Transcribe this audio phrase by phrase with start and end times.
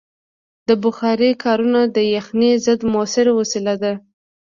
[0.67, 3.93] د بخارۍ کارونه د یخنۍ ضد مؤثره وسیله ده.